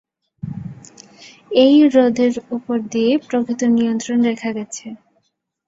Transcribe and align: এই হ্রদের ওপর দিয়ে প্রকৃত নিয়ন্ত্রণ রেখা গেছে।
এই 1.61 1.75
হ্রদের 1.85 2.33
ওপর 2.55 2.77
দিয়ে 2.91 3.11
প্রকৃত 3.27 3.61
নিয়ন্ত্রণ 3.75 4.17
রেখা 4.29 4.49
গেছে। 4.57 4.85